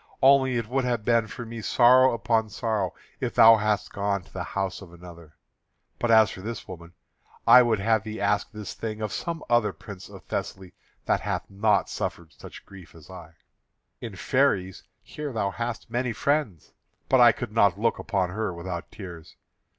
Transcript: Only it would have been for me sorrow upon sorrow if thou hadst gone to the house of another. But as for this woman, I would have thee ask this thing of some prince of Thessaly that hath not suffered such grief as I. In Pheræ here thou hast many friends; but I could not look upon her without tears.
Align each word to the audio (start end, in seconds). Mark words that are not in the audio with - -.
Only 0.23 0.55
it 0.57 0.67
would 0.67 0.83
have 0.83 1.05
been 1.05 1.27
for 1.27 1.45
me 1.45 1.61
sorrow 1.61 2.11
upon 2.11 2.49
sorrow 2.49 2.95
if 3.19 3.35
thou 3.35 3.57
hadst 3.57 3.93
gone 3.93 4.23
to 4.23 4.33
the 4.33 4.43
house 4.57 4.81
of 4.81 4.91
another. 4.91 5.35
But 5.99 6.09
as 6.09 6.31
for 6.31 6.41
this 6.41 6.67
woman, 6.67 6.93
I 7.45 7.61
would 7.61 7.77
have 7.77 8.03
thee 8.03 8.19
ask 8.19 8.51
this 8.51 8.73
thing 8.73 8.99
of 9.03 9.13
some 9.13 9.43
prince 9.77 10.09
of 10.09 10.23
Thessaly 10.23 10.73
that 11.05 11.19
hath 11.19 11.47
not 11.51 11.87
suffered 11.87 12.33
such 12.33 12.65
grief 12.65 12.95
as 12.95 13.11
I. 13.11 13.35
In 13.99 14.13
Pheræ 14.13 14.81
here 15.03 15.31
thou 15.31 15.51
hast 15.51 15.91
many 15.91 16.13
friends; 16.13 16.73
but 17.07 17.21
I 17.21 17.31
could 17.31 17.51
not 17.51 17.79
look 17.79 17.99
upon 17.99 18.31
her 18.31 18.51
without 18.51 18.89
tears. 18.91 19.35